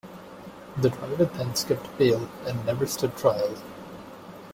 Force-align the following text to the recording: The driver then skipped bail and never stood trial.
The 0.79 0.89
driver 0.89 1.25
then 1.25 1.53
skipped 1.55 1.95
bail 1.99 2.27
and 2.47 2.65
never 2.65 2.87
stood 2.87 3.15
trial. 3.17 3.55